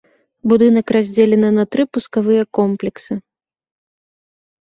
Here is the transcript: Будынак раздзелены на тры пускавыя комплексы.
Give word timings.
Будынак 0.51 0.87
раздзелены 0.95 1.49
на 1.57 1.63
тры 1.75 1.83
пускавыя 1.97 2.43
комплексы. 2.59 3.21